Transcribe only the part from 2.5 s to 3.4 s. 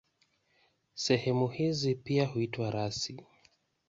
rasi.